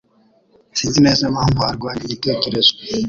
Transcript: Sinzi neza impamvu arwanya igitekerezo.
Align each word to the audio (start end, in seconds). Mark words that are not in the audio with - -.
Sinzi 0.77 0.99
neza 1.05 1.21
impamvu 1.29 1.59
arwanya 1.69 2.03
igitekerezo. 2.07 2.71